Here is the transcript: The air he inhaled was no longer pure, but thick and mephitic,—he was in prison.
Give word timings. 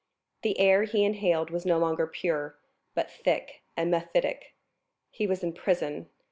The 0.41 0.57
air 0.59 0.85
he 0.85 1.05
inhaled 1.05 1.51
was 1.51 1.63
no 1.63 1.77
longer 1.77 2.07
pure, 2.07 2.57
but 2.95 3.11
thick 3.11 3.61
and 3.77 3.91
mephitic,—he 3.91 5.27
was 5.27 5.43
in 5.43 5.53
prison. 5.53 6.09